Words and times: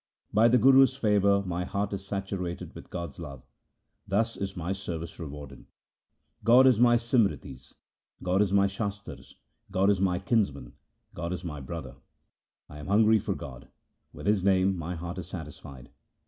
By 0.33 0.47
the 0.47 0.57
Guru's 0.57 0.97
favour 0.97 1.43
my 1.45 1.63
heart 1.63 1.93
is 1.93 2.03
saturated 2.03 2.73
with 2.73 2.89
God's 2.89 3.19
love; 3.19 3.43
thus 4.07 4.35
is 4.35 4.57
my 4.57 4.73
service 4.73 5.19
rewarded. 5.19 5.65
God 6.43 6.65
is 6.65 6.79
my 6.79 6.97
Simritis, 6.97 7.75
God 8.23 8.41
is 8.41 8.51
my 8.51 8.65
Shastars, 8.65 9.35
God 9.69 9.91
is 9.91 10.01
my 10.01 10.17
kinsman, 10.17 10.73
God 11.13 11.31
is 11.31 11.43
my 11.43 11.59
brother. 11.59 11.97
I 12.67 12.79
am 12.79 12.87
hungry 12.87 13.19
for 13.19 13.35
God; 13.35 13.67
with 14.11 14.25
His 14.25 14.43
name 14.43 14.75
my 14.75 14.95
heart 14.95 15.19
is 15.19 15.27
satisfied. 15.27 15.91